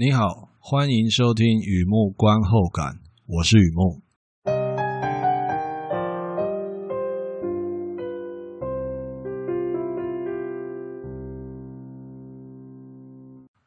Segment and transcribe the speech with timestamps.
[0.00, 4.00] 你好，欢迎收听雨幕观后感，我是雨幕。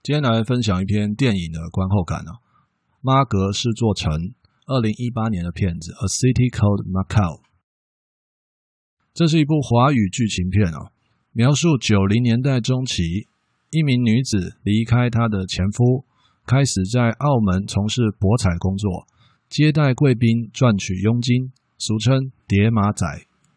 [0.01, 2.31] 今天来分享一篇电影的观后感啊，
[3.01, 4.09] 《妈格是座城》，
[4.67, 7.41] 二零一八年的片子《A City Called Macau》。
[9.13, 10.93] 这是一部华语剧情片啊，
[11.33, 13.27] 描述九零年代中期，
[13.71, 16.05] 一名女子离开她的前夫。
[16.45, 19.07] 开始在澳门从事博彩工作，
[19.49, 23.05] 接待贵宾赚取佣金，俗称“叠马仔”。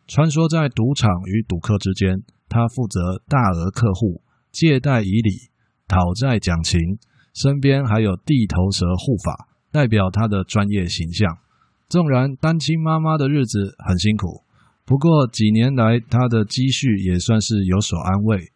[0.07, 5.49] 穿梭在赌场与赌客之间，他负责大额客户借贷以礼、
[5.89, 6.79] 讨债讲情，
[7.33, 11.39] 身边还有地头蛇护法，代表他的专业形象。
[11.89, 14.43] 纵然单亲妈妈的日子很辛苦，
[14.85, 18.53] 不过几年来他的积蓄也算是有所安慰。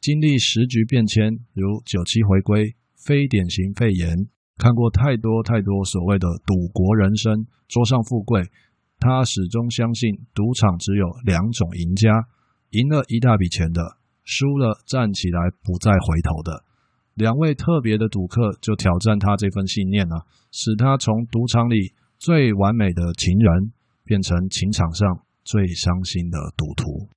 [0.00, 2.74] 经历时局变迁，如九七回归。
[3.04, 8.42] 非典型肺炎，看过太多太多所谓的赌国人生，桌上富贵。
[8.98, 12.12] 他始终相信赌场只有两种赢家：
[12.70, 16.64] 赢了一大笔钱的，输了站起来不再回头的。
[17.14, 23.72] 两位特别的赌客就挑战他这份信念了，使他从赌场里最完美的情人，
[24.04, 25.08] 变成情场上
[25.42, 27.08] 最伤心的赌徒。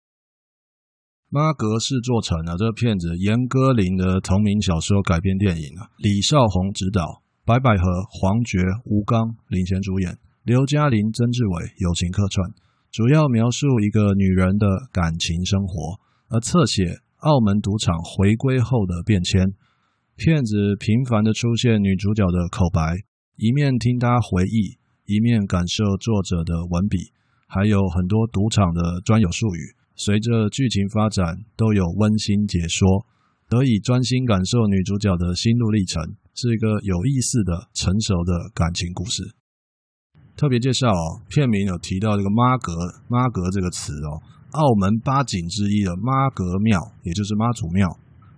[1.33, 2.53] 妈阁是座城啊！
[2.55, 10.13] 这个片子严歌苓的同名小说改编电影啊，李少红执导，白百合、黄觉、吴刚领衔主演，
[10.45, 12.53] 刘嘉玲、曾志伟友情客串，
[12.93, 15.97] 主要描述一个女人的感情生活，
[16.29, 19.41] 而侧写澳门赌场回归后的变迁。
[20.13, 22.93] 片子频繁的出现女主角的口白，
[23.37, 24.77] 一面听她回忆，
[25.09, 27.09] 一面感受作者的文笔，
[27.47, 29.73] 还有很多赌场的专有术语。
[29.95, 33.05] 随着剧情发展，都有温馨解说，
[33.47, 36.02] 得以专心感受女主角的心路历程，
[36.33, 39.23] 是一个有意思的、成熟的感情故事。
[40.35, 42.73] 特别介绍哦，片名有提到这个“妈阁
[43.07, 44.17] ”，“妈阁”这个词哦，
[44.53, 47.88] 澳门八景之一的妈阁庙，也就是妈祖庙。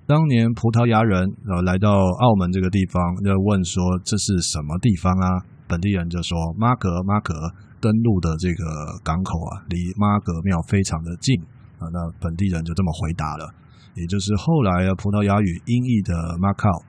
[0.06, 5.46] 当年葡萄牙人呃来到澳门这个地方，就问说这是什么地方啊？
[5.68, 7.34] 本地人就说“妈阁，妈阁”。
[7.82, 11.40] 登陆的这个港口啊，离妈阁庙非常的近
[11.80, 11.88] 啊。
[11.92, 13.54] 那本地人就这么回答了，
[13.96, 16.84] 也就是后来啊葡萄牙语音译的 Macau。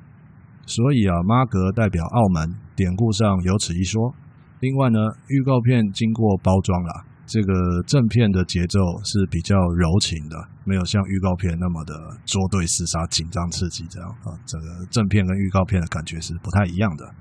[0.67, 4.13] 所以啊，妈阁代表澳门，典故上有此一说。
[4.59, 4.99] 另外呢，
[5.29, 7.53] 预告片经过包装了，这个
[7.87, 11.95] 正片的节奏是比较柔情的，没有像预告片那么的
[12.25, 14.35] 捉对厮杀、紧张刺激这样啊。
[14.45, 17.15] 这个正片跟预告片的感觉是不太一样的。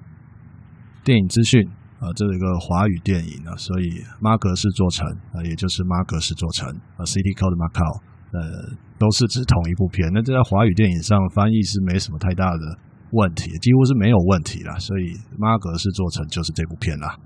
[1.04, 1.62] 电影资讯。
[2.06, 5.02] 啊，这是一个华语电影啊，所以妈阁是做成
[5.34, 7.82] 啊，也就是妈阁是做成啊，City Code Macau，
[8.30, 10.06] 呃，都是指同一部片。
[10.14, 12.78] 那这在华语电影上翻译是没什么太大的
[13.10, 14.78] 问题，几乎是没有问题啦。
[14.78, 17.18] 所以妈阁是做成就是这部片啦。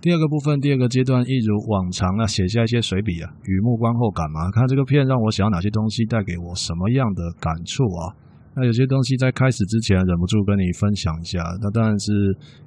[0.00, 4.48] 第二个部分，第二个阶段，一如往常啊，写下一些随笔啊，雨木观后感嘛。
[4.52, 8.14] 看这个片让我想要哪些东西，带给我什么样的感触啊？
[8.54, 11.42] 那有些东西在开始之前忍不住跟你分享一下。
[11.60, 12.12] 那当然是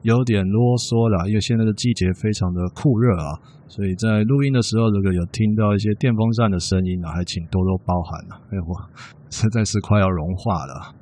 [0.01, 8.43] 有点啰嗦了，因为现在的季节非常的酷热啊，所以在录音的时候，如果有听到一些电风扇的声音啊，还请多多包涵啊。
[8.51, 8.75] 哎，我
[9.31, 10.95] 实在是快要融化了。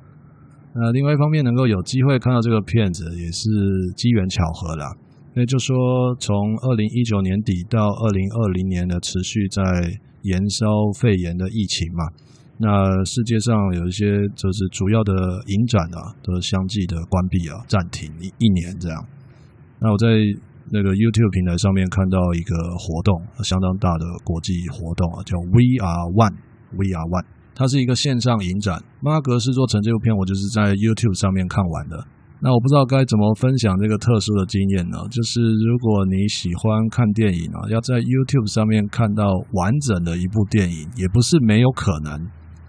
[0.74, 3.50] 那另外一方面，能够有机会看到这个片子，也是
[3.96, 4.86] 机缘巧合了。
[5.32, 5.76] 那就说，
[6.18, 9.62] 从二零一九年底到二零二零年的持续在
[10.22, 10.66] 燃烧
[10.98, 12.04] 肺炎的疫情嘛，
[12.58, 15.14] 那世界上有一些就是主要的
[15.46, 19.06] 影展啊，都相继的关闭啊，暂停一一年这样。
[19.78, 20.08] 那我在
[20.72, 27.24] 那个 YouTube 平台上面看到一个活动，相当大的国际活动啊，叫 We Are One，We Are One，
[27.54, 28.82] 它是一个线上影展。
[29.00, 32.04] 妈阁是做成这部片，我就是在 YouTube 上面看完的。
[32.42, 34.96] 那我不知道该怎么分享这个特殊的经验呢？
[35.10, 42.14] 就是如果你喜欢看电影啊，要在 YouTube 上面看到完整的一部电影，也不是没有可能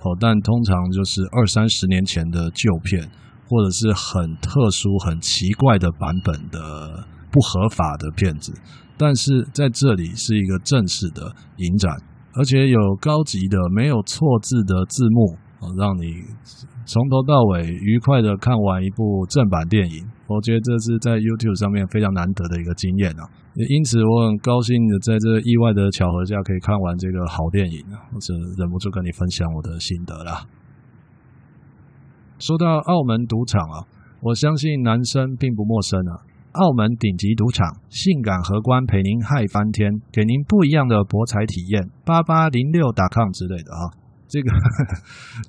[0.03, 0.12] 哦。
[0.19, 3.09] 但通常就是二三十年前的旧片，
[3.47, 8.51] 或者是很特殊、很奇怪的版本的不合法的片子。
[8.97, 11.89] 但是在这里是一个正式的影展，
[12.33, 15.38] 而且有高级的、没有错字的字幕。
[15.77, 16.23] 让你
[16.85, 23.23] 从头到尾愉快的看完一部正版电影，我觉得这是在 YouTube 上面非常难得的一个经验啊！
[23.53, 27.99] 也因此，我很高兴的在这意外的巧合下可以看完这个好电影啊！
[28.13, 30.47] 我是忍不住跟你分享我的心得啦。
[32.39, 33.85] 说到澳门赌场啊，
[34.21, 36.25] 我相信男生并不陌生啊。
[36.53, 41.87] 澳门顶级赌场，性感荷官陪您嗨翻天，给您不一样的博彩体验。
[42.03, 43.87] 八八零六打康之类的啊，
[44.31, 44.50] 这个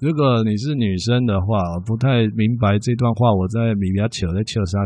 [0.00, 4.84] 如果你是女生的话，不太明白这段话，我在米比亚求在求虾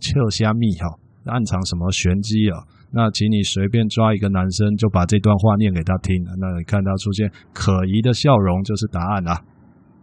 [0.00, 0.90] 求虾米哈，
[1.30, 2.66] 暗藏什么玄机啊？
[2.90, 9.38] 那请你随便抓一个男生，就把这段话念给他听，那你看他出现可疑的笑容，就是答案啊。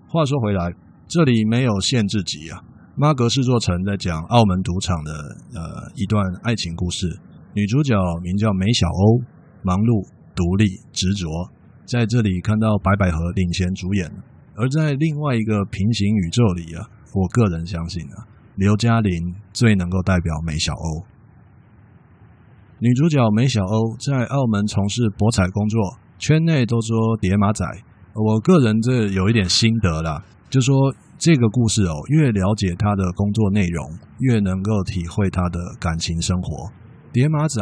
[0.07, 0.71] 话说回来，
[1.09, 2.63] 这里没有限制级啊。
[2.95, 7.19] 妈阁是座城，在讲澳门赌场的呃一段爱情故事。
[7.53, 9.19] 女主角名叫梅小欧，
[9.63, 11.27] 忙碌、独立、执着，
[11.85, 14.09] 在这里看到白百合领衔主演。
[14.55, 19.11] 而在另外一个平行宇宙里啊，我个人相信啊，刘嘉玲
[19.51, 21.05] 最能够代表梅小欧。
[22.79, 27.65] 女主角梅小欧在澳门从事博彩工作，圈内都说叠马仔。
[28.13, 30.75] 我个人这有一点心得啦，就说。
[31.19, 36.69] 这个故事哦，越了解她的工作内容，越能够体会她的感情生活。
[37.13, 37.61] 叠马仔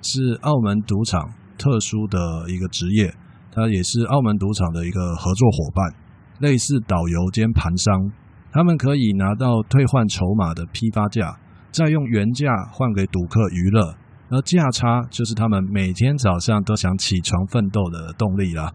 [0.00, 1.20] 是澳门赌场
[1.58, 3.12] 特殊的一个职业，
[3.52, 5.94] 他也是澳门赌场的一个合作伙伴，
[6.40, 8.10] 类似导游兼盘商。
[8.50, 11.38] 他们可以拿到退换筹码的批发价，
[11.70, 13.94] 再用原价换给赌客娱乐，
[14.30, 18.72] 而价差就是他们每天早上都想起床奋斗的动力啦。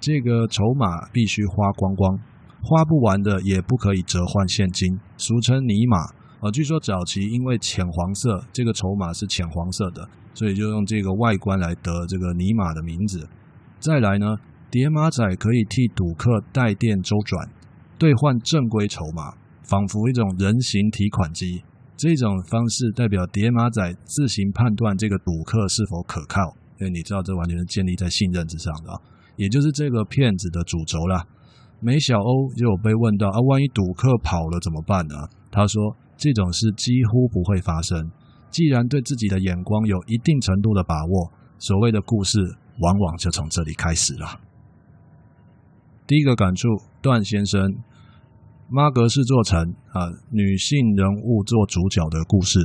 [0.00, 2.18] 这个筹码必须花光光。
[2.64, 5.98] 花不完的也不可以折换现金，俗称泥马
[6.46, 6.50] 啊。
[6.52, 13.28] 据说早期因为浅黄色，这个筹码是浅黄色的，所以就用这个外观来得这个泥马的名字。
[13.82, 14.36] 再来呢，
[14.70, 17.50] 叠码仔可以替赌客带电周转，
[17.98, 19.34] 兑换正规筹码，
[19.64, 21.64] 仿佛一种人形提款机。
[21.96, 29.00] 这种方式代表叠码仔自行判断这个赌客是否可靠，因为你知道这完全是建立在信任之上的，
[29.34, 31.26] 也就是这个骗子的主轴啦。
[31.80, 35.16] 梅小欧就有被问到啊，万一赌客跑了怎么办呢？
[35.50, 38.12] 他说这种事几乎不会发生。
[38.52, 42.38] 既然对自己的眼光有一定程度的把握，所谓的故事
[42.78, 44.40] 往往就从这里开始了。
[46.06, 46.68] 第一个感触，
[47.00, 47.74] 段先生，
[48.68, 52.58] 妈格是做成啊，女性人物做主角的故事，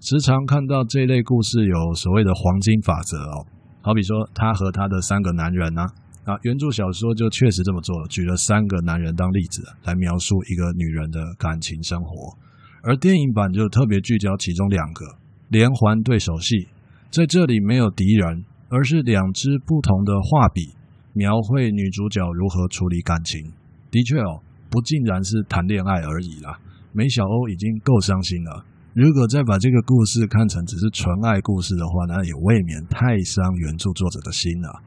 [0.00, 3.46] 时常看到这类故事有所谓的黄金法则哦，
[3.80, 5.86] 好比说他和他的三个男人啊。
[6.24, 12.38] 啊，原著小说就确实这么做了，举了三个男人当例子来描述一个女人的感情生活，
[12.82, 15.04] 而电影版就特别聚焦其中两个
[15.50, 16.66] 连环对手戏，
[17.10, 18.42] 在这里没有敌人，
[18.74, 20.74] 而是两支不同的画笔
[21.12, 23.52] 描绘女主角如何处理感情。
[23.88, 26.58] 的确哦，不尽然是谈恋爱而已啦。
[26.90, 34.82] 梅小欧已经够伤心了，如果再把这个故事看成只是纯爱故事的话，那也未免太伤原著作者的心了。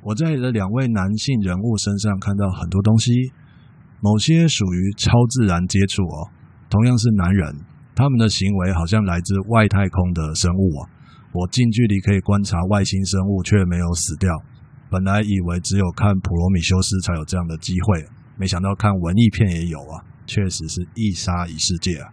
[0.00, 3.12] 我在这两位男性人物身上看到很多东西，
[4.00, 6.32] 某些属于超自然接触哦。
[6.70, 7.54] 同样是男人，
[7.94, 10.88] 他们的行为好像来自外太空的生物啊。
[11.32, 14.30] 我近距离可以观察外星生物，却没有死掉。
[14.90, 18.04] 本来以为只有看普罗米修斯才有这样的机会，
[18.36, 20.02] 没想到看文艺片也有啊。
[20.26, 22.08] 确实是一杀一世界啊。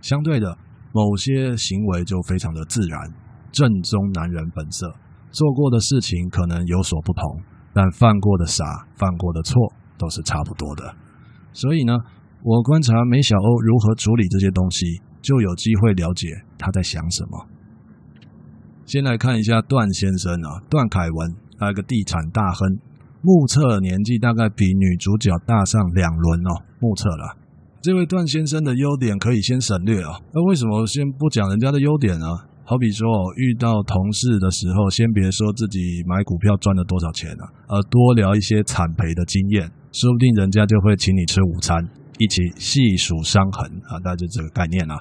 [0.00, 0.56] 相对的，
[0.92, 3.00] 某些行为就非常的自然，
[3.52, 4.94] 正宗男人本色。
[5.30, 7.40] 做过的事情可能有所不同，
[7.72, 8.64] 但犯过的傻、
[8.94, 10.94] 犯过的错都是差不多的。
[11.52, 11.92] 所以呢，
[12.42, 17.46] 我观察梅小欧如何处理这些东西，就有机会了解他在想什么。
[18.86, 22.78] 先来看一下段先生啊，段凯文，他一个地产大亨，
[23.20, 27.36] 目测年纪大概比女主角大上两轮哦，目测了。
[27.82, 32.26] 这位段先生的优点可以先省略啊，那为什么先不讲人家的优点呢？
[32.62, 33.06] 好比说，
[33.36, 41.76] 遇到同事的时候，先别说自己买股票赚了多少钱了，而多聊一些惨赔的经验，说不定人家就会请你吃午餐，
[42.18, 44.94] 一起细数伤痕啊，大概就这个概念啊。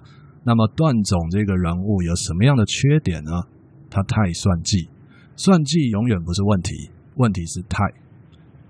[0.44, 3.32] 那么段总这个人物有什么样的缺点呢？
[3.96, 4.90] 他太算计，
[5.38, 7.80] 算计永远不是问题，问题是太，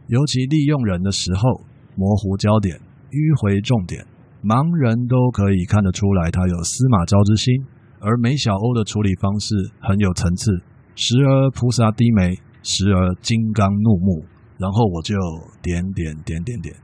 [0.05, 1.65] 尤其利用人的时候
[1.95, 2.77] 模糊焦点，
[3.09, 4.05] 迂回重点，
[4.43, 7.65] 盲人都可以看得出来他有司马昭之心。
[8.01, 10.61] 而梅小欧的处理方式很有层次，
[10.93, 14.23] 时而菩萨低眉，时而金刚怒目，
[14.59, 15.15] 然后我就
[15.63, 16.75] 点点点点点。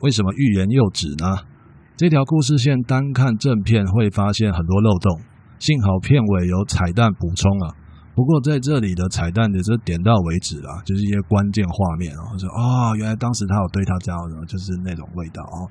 [0.00, 1.48] 为什么欲言又止呢？
[1.96, 5.20] 这条故事线单看正片会发现很多漏洞，
[5.62, 7.72] 幸好片尾有彩蛋补充了。
[8.16, 15.70] 不过在这里的彩蛋也是点到为止啦，就是一些关键画面，然后说哦，原来当时他有对他这样，就是那种味道哦。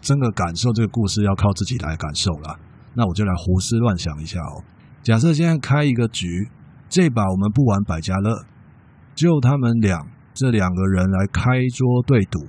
[0.00, 2.58] 真的感受这个故事要靠自己来感受了。
[2.94, 4.64] 那我就来胡思乱想一下哦。
[5.02, 6.48] 假设现在开一个局，
[6.88, 8.46] 这把我们不玩百家乐，
[9.14, 10.00] 就他们俩
[10.32, 11.42] 这两个人来开
[11.76, 12.48] 桌对赌。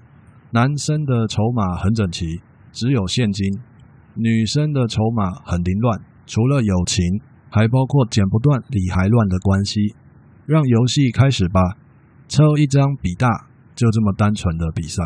[0.51, 2.39] 男生的筹码很整齐，
[2.71, 3.59] 只有现金；
[4.15, 9.95] 女生的筹码很凌乱，除了友情，还包括剪不断理还乱的关系。
[10.45, 11.77] 让游戏开始吧，
[12.27, 13.27] 抽一张比大，
[13.75, 15.03] 就这么单纯的比赛。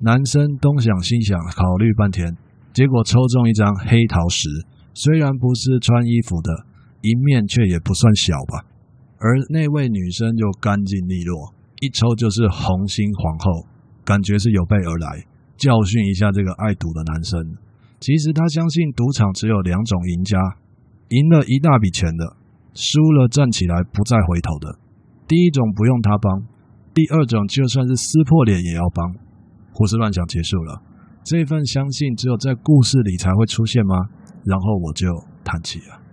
[0.00, 2.36] 男生东想西想，考虑半天，
[2.72, 4.48] 结果抽中一张黑桃十，
[4.92, 6.66] 虽然不是穿衣服的，
[7.02, 8.66] 赢面却也不算小吧。
[9.18, 13.66] 而那位女生就干净利落，一抽就是红心皇后，
[14.04, 15.24] 感觉是有备而来，
[15.56, 17.40] 教训一下这个爱赌的男生。
[18.04, 20.36] 其实他相信赌场只有两种赢家：
[21.08, 22.36] 赢了一大笔钱的。
[22.74, 24.78] 输了站起来不再回头的，
[25.26, 26.42] 第一种不用他帮，
[26.92, 29.14] 第二种就算是撕破脸也要帮。
[29.72, 30.82] 胡思乱想结束了，
[31.24, 33.96] 这份相信只有在故事里才会出现吗？
[34.44, 35.08] 然后我就
[35.42, 36.03] 叹气了。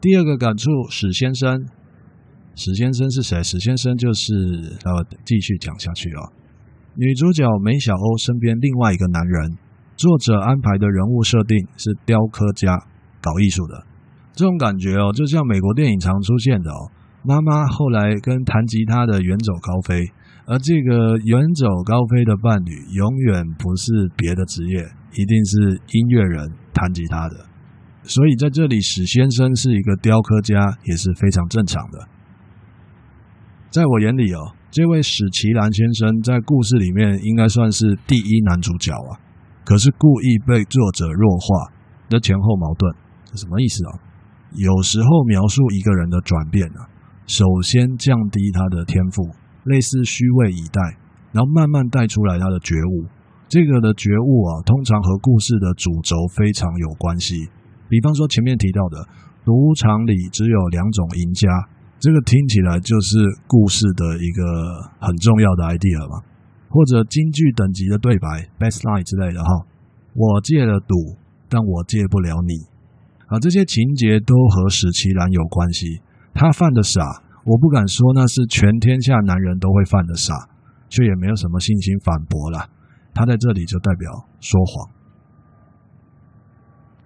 [0.00, 1.66] 第二个感触，史先生。
[2.54, 3.42] 史先生是谁？
[3.42, 4.32] 史先生就是
[4.84, 6.22] 呃，继续讲下去啊。
[6.94, 9.58] 女主角梅小欧身边另外一个男人，
[9.96, 12.78] 作者安排的人物设定是雕刻家，
[13.20, 13.84] 搞艺术的。
[14.34, 16.90] 这种感觉哦，就像美国电影常出现的哦。
[17.24, 20.06] 妈妈后来跟弹吉他的远走高飞，
[20.46, 24.78] 而这个远走高飞的伴侣永远不是别的职业，
[25.14, 27.47] 一定是音乐人，弹吉他的。
[28.04, 32.08] 所以在这里，史先生是一个雕刻家，也是非常正常的。
[33.70, 39.20] 在我眼里哦，这位史奇兰先生在故事里面应该算是第一男主角啊，
[39.64, 41.72] 可是故意被作者弱化，
[42.08, 42.94] 的前后矛盾，
[43.26, 44.00] 这什么意思啊？
[44.56, 46.88] 有时候描述一个人的转变啊，
[47.26, 49.28] 首先降低他的天赋，
[49.64, 50.80] 类似虚位以待，
[51.32, 53.04] 然后慢慢带出来他的觉悟。
[53.48, 57.48] 这个的觉悟啊，通常和故事的主轴非常有关系。
[57.88, 59.04] 比方说前面提到的，
[59.44, 61.48] 赌场里只有两种赢家，
[61.98, 64.42] 这个听起来就是故事的一个
[65.00, 66.22] 很重要的 idea 嘛。
[66.70, 68.28] 或者京剧等级的对白
[68.60, 69.64] ，best line 之类的哈。
[70.12, 71.16] 我戒了赌，
[71.48, 72.60] 但我戒不了你。
[73.26, 76.00] 啊，这些情节都和史奇兰有关系。
[76.34, 77.00] 他犯的傻，
[77.44, 80.34] 我不敢说那是全天下男人都会犯的傻，
[80.90, 82.68] 却也没有什么信心反驳了。
[83.14, 84.90] 他在这里就代表说谎。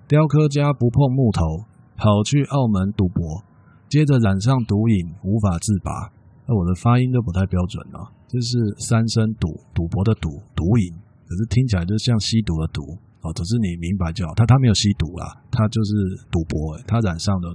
[0.08, 1.64] 雕刻家不碰木头，
[1.96, 3.42] 跑去澳门赌博，
[3.88, 6.12] 接着染上毒瘾，无法自拔。
[6.46, 10.92] 那我的发音都不太标准啊，这是三声赌，赌博的赌，毒瘾，
[11.26, 12.82] 可是听起来就像吸毒的毒
[13.22, 13.32] 哦。
[13.32, 15.92] 总之你明白就好，他他没有吸毒啦，他就是
[16.30, 17.54] 赌博，他染上了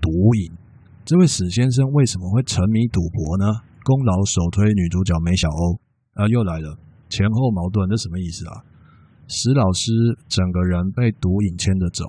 [0.00, 0.52] 毒瘾。
[1.04, 3.46] 这位史先生为什么会沉迷赌博呢？
[3.82, 5.80] 功劳首推女主角梅小欧
[6.14, 6.76] 啊，又来了，
[7.08, 8.62] 前后矛盾，这什么意思啊？
[9.28, 9.90] 史老师
[10.28, 12.04] 整个人被毒瘾牵着走，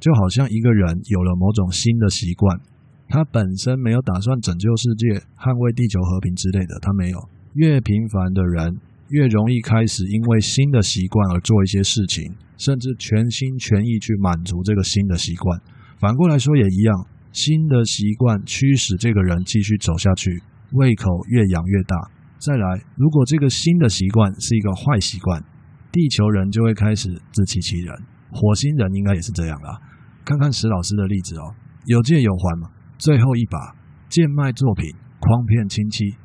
[0.00, 2.60] 就好像一个人有了某种新的习惯。
[3.08, 7.18] 他本身没有打算拯救世界、捍卫地球和平之类的，他没有。
[7.54, 8.76] 越平凡的人
[9.08, 15.60] 越容易开始因为新的习惯而做一些事情，甚至全心全意去满足这个新的习惯。
[15.98, 21.96] 反过来说也一样，新的习惯驱使这个人继续走下去，胃口越养越大。
[22.38, 25.42] 再来，如果这个新的习惯是一个坏习惯。
[25.90, 27.96] 地球人就会开始自欺欺人，
[28.30, 29.80] 火星人应该也是这样啦。
[30.24, 31.54] 看看史老师的例子哦，
[31.86, 32.68] 有借有还嘛。
[32.98, 33.74] 最后一把
[34.08, 34.90] 贱卖作品，
[35.20, 36.16] 诓骗亲戚，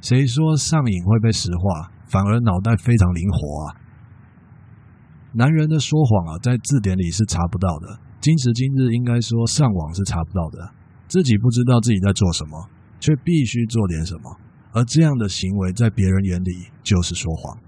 [0.00, 1.90] 谁说上瘾会被石化？
[2.08, 3.74] 反而脑袋非常灵活啊。
[5.32, 7.98] 男人的说谎啊，在字典里是查不到的。
[8.20, 10.70] 今时今日，应该说上网是查不到的。
[11.08, 12.68] 自己不知道自己在做什么，
[13.00, 14.36] 却必须做点什么，
[14.72, 17.58] 而这样的行为在别人眼里就是说谎。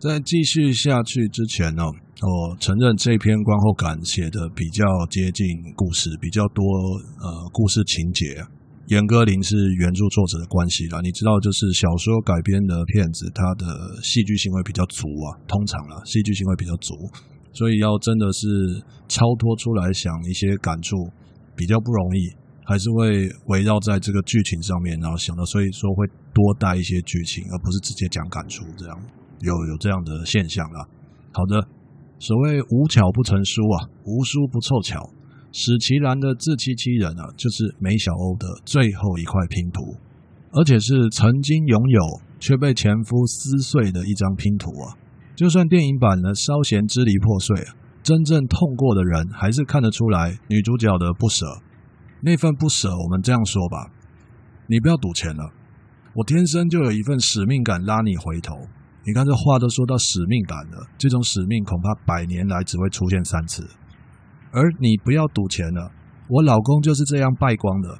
[0.00, 6.62] 在继续下去之前呢，我承认这篇观后感写的比较接近故事，比较多
[7.18, 8.38] 呃故事情节，
[8.86, 11.00] 严歌苓是原著作者的关系啦。
[11.02, 13.66] 你知道，就是小说改编的片子，它的
[14.00, 16.94] 戏剧性会比较足啊，通常啦，戏剧性会比较足，
[17.52, 18.46] 所以要真的是
[19.08, 20.94] 超脱出来想一些感触，
[21.56, 22.30] 比较不容易，
[22.62, 28.94] 还是会围绕在这个剧情上面，然后想到，所以说会多带一些剧情，而不是直接讲感触这样，
[29.40, 30.86] 有有这样的现象啦。
[31.32, 31.66] 好的，
[32.18, 35.10] 所谓无巧不成书啊，无书不凑巧。
[35.50, 39.96] 史奇兰的自欺欺人啊，就是梅小欧的最后一块拼图，
[40.52, 42.00] 而且是曾经拥有
[42.38, 44.92] 却被前夫撕碎的一张拼图啊！
[45.34, 47.56] 就算电影版呢稍嫌支离破碎，
[48.02, 51.46] 真正痛过的人还是看得出来女主角的不舍。
[52.20, 53.90] 那份不舍，我们这样说吧，
[54.66, 55.50] 你不要赌钱了，
[56.14, 58.54] 我天生就有一份使命感拉你回头。
[59.08, 63.66] 你看这话都说到使命感了，这种使命恐怕百年来只会出现三次。
[64.50, 65.90] 而你不要赌钱了，
[66.28, 67.98] 我老公就是这样败光的。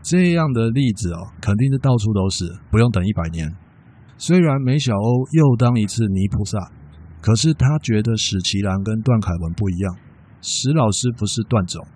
[0.00, 3.54] 这样的例子哦，肯定是到处都是，不用等一百年。
[4.16, 6.72] 虽然梅小欧又当一次泥菩萨，
[7.20, 9.94] 可是他觉得史奇兰跟段凯文不一样。
[10.40, 11.86] 史老师不是段总，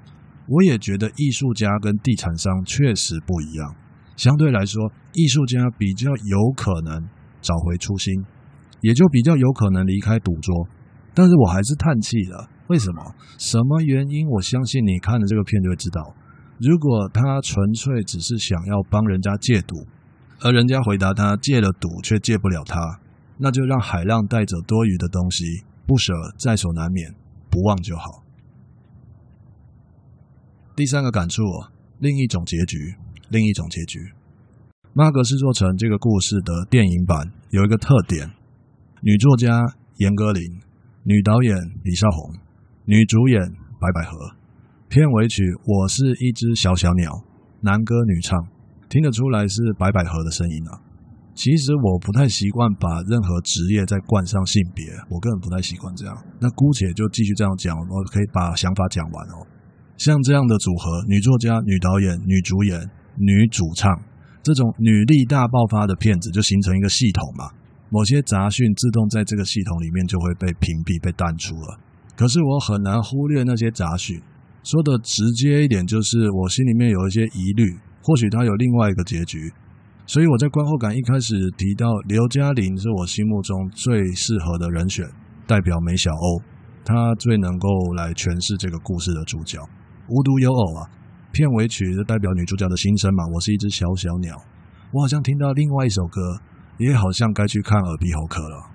[0.49, 3.75] 我也觉得艺术家跟地产商确实不一样。
[4.17, 7.09] 相对来说，艺术家比较有可能
[7.41, 8.13] 找回初心，
[8.81, 10.69] 也就比较有可能离开赌桌。
[11.15, 12.49] 但是我还是叹气了。
[12.69, 13.15] 为什么？
[13.37, 14.29] 什么原因？
[14.29, 16.15] 我相信你看了这个片就会知道。
[16.59, 19.87] 如果他纯粹只是想要帮人家戒赌，
[20.41, 23.01] 而人家回答他戒了赌却戒不了他，
[23.39, 25.45] 那就让海浪带走多余的东西，
[25.87, 27.13] 不舍在所难免，
[27.51, 28.23] 不忘就好。
[30.77, 31.43] 第三个感触，
[31.99, 32.95] 另一种结局，
[33.31, 33.99] 另一种结局。
[34.93, 38.31] 妈阁是座城这个故事的电影版有一个特点：
[39.03, 39.65] 女作家
[39.97, 40.45] 严歌苓，
[41.05, 42.37] 女导演李少红。
[42.85, 43.41] 女主演
[43.81, 44.37] 白百合，
[44.91, 47.09] 片尾曲《我是一只小小鸟》，
[47.65, 48.37] 男歌女唱，
[48.91, 50.77] 听得出来是白百合的声音啊。
[51.33, 56.13] 其实我不太习惯把任何职业再冠上性别，我个人不太习惯这样。
[56.39, 59.49] 那姑且就继续这样讲，我可以把想法讲完哦。
[59.97, 62.77] 像这样的组合，女作家、女导演、女主演、
[63.17, 63.89] 女主唱，
[64.43, 67.49] 这种女力大爆发的片子，就形成一个系统嘛。
[67.91, 71.79] 某些杂讯自动在这个系统里面就会被屏蔽、被淡出了。
[72.17, 74.21] 可是我很难忽略那些杂讯，
[74.63, 79.53] 说的直接一点，就是我心里面有一些疑虑，或许他有另外一个结局。
[80.07, 85.07] 所以我在观后感一开始提到刘嘉玲是我心目中最适合的人选，
[85.47, 86.43] 代表梅小欧，
[86.85, 89.59] 她最能够来诠释这个故事的主角。
[90.09, 90.91] 无独有偶啊，
[91.33, 93.25] 片尾曲就代表女主角的心声嘛。
[93.33, 94.37] 我是一只小小鸟，
[94.93, 96.21] 我好像听到另外一首歌，
[96.81, 98.71] 也好像该去看耳鼻喉科了。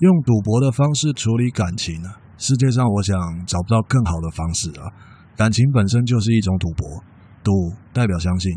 [0.00, 2.08] 用赌博的方式处理感情呢？
[2.38, 4.92] 世界上我想找不到更好的方式啊！
[5.36, 7.02] 感情本身就是一种赌博，
[7.44, 7.52] 赌
[7.92, 8.52] 代表相信，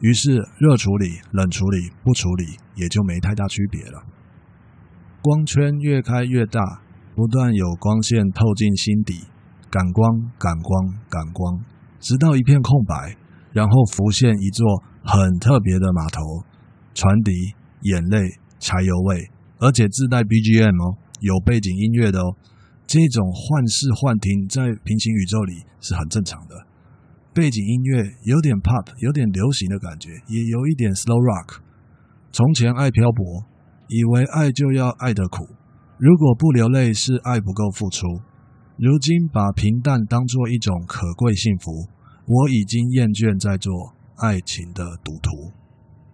[0.00, 4.02] 于是热处理、冷处理、不处理也就没太大区别了。
[5.20, 6.60] 光圈越开越大，
[7.14, 9.24] 不断有光线透进心底，
[9.70, 11.60] 感光、感光、感光，
[12.00, 13.16] 直到一片空白，
[13.52, 16.20] 然后浮现一座很特别的码头，
[16.94, 19.30] 船笛、眼泪、柴油味。
[19.58, 22.34] 而且自带 BGM 哦，有背景音乐的哦。
[22.84, 26.66] 这种幻视幻听在平行宇宙里是很正常的。
[27.32, 31.58] 背景音乐有点 pop，有点流行的感觉，也有一点 slow rock。
[32.32, 33.46] 从前爱漂泊，
[33.88, 35.48] 以为爱就要爱得苦，
[35.96, 38.06] 如果不流泪是爱不够付出。
[38.76, 41.88] 如今把平淡当作一种可贵幸福，
[42.26, 45.61] 我已经厌倦在做爱情的赌徒。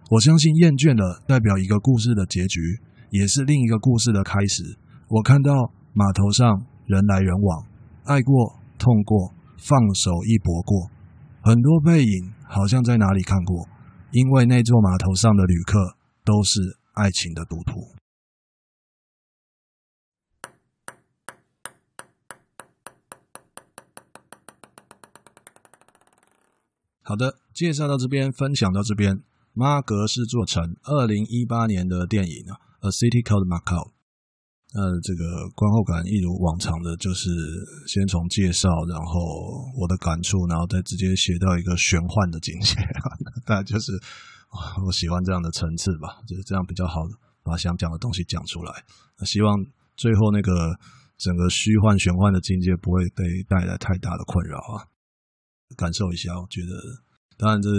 [0.09, 2.81] 我相信厌倦了代表一个故事的结局。
[3.11, 4.77] 也是另一个故事的开始。
[5.07, 5.51] 我看到
[5.93, 7.65] 码头上人来人往，
[8.03, 10.91] 爱过、痛过、放手一搏过，
[11.41, 13.67] 很多背影好像在哪里看过。
[14.11, 17.95] 因为那座码头上的旅客都是爱情的赌徒。
[27.01, 29.23] 好的，介绍到这边，分享到这边。
[29.53, 32.57] 妈阁是座城，二零一八年的电影啊。
[32.81, 33.91] A City Called Macau。
[34.71, 37.27] 呃，这个观后感一如往常的，就是
[37.87, 42.75] 先从介绍，然后我的感触，然后再直接写到一个玄幻的境界。
[43.43, 43.91] 大概就是
[44.85, 48.71] 我喜欢这样的层次吧，就是这样比较好的把想讲的东西讲出来。
[49.25, 49.57] 希望
[49.97, 50.77] 最后那个
[51.17, 54.85] 整个虚幻玄幻的境界不会被带来太大的困扰啊。
[55.75, 56.73] 感受一下，我觉得，
[57.39, 57.69] 当然这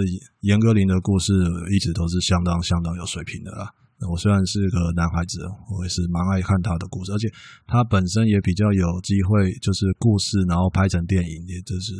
[0.41, 1.29] 严歌苓的故事
[1.69, 3.69] 一直都是相当相当有水平的啦。
[4.09, 7.29] 我虽然是个男孩子，我也是蛮爱看他的故事，而且
[7.67, 11.93] 他本身也比较有机会，就是故事然后拍成电影，也就是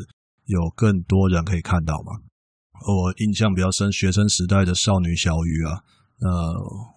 [0.49, 2.17] 有更多人可以看到嘛。
[2.81, 5.77] 我印象比较深，学生时代的少女小鱼啊。
[6.25, 6.29] 呃，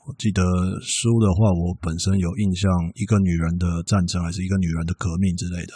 [0.08, 0.40] 我记得
[0.80, 5.72] 书的话，我本身有印象，一个女人的战争还是一个女人的革命之类的。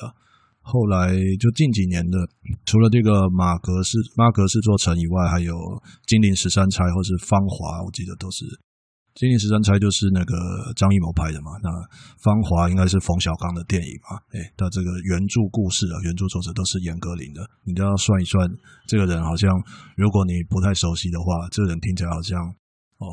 [0.61, 2.19] 后来就近几年的，
[2.65, 5.55] 除了这个马格是妈阁是座城以外，还有
[6.07, 8.45] 金陵十三钗或是芳华，我记得都是。
[9.15, 10.35] 金陵十三钗就是那个
[10.77, 11.69] 张艺谋拍的嘛，那
[12.23, 14.17] 芳华应该是冯小刚的电影嘛。
[14.31, 17.43] 哎，他这个原著故事啊，原著作者都是严歌苓的。
[17.65, 18.49] 你都要算一算，
[18.87, 19.51] 这个人好像，
[19.97, 22.39] 如果你不太熟悉的话，这个人听起来好像。
[22.99, 23.07] 哦，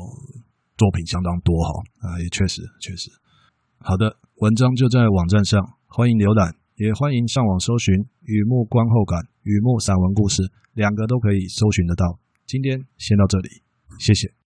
[0.76, 1.70] 作品相当多哈
[2.02, 3.08] 啊，也确实确实。
[3.78, 10.42] 好的，文章就在网站上，欢迎浏览，也欢迎上网搜寻《雨幕观后感》《雨幕散文故事》，
[10.74, 12.20] 两个都可以搜寻得到。
[12.44, 13.48] 今天先到这里，
[13.98, 14.45] 谢谢。